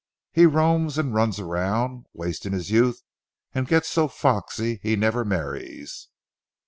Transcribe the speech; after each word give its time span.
He 0.31 0.47
roams 0.47 0.97
and 0.97 1.13
runs 1.13 1.39
around, 1.39 2.07
wasting 2.11 2.53
his 2.53 2.71
youth, 2.71 3.03
and 3.53 3.67
gets 3.67 3.87
so 3.87 4.07
foxy 4.07 4.79
he 4.81 4.95
never 4.95 5.23
marries." 5.23 6.07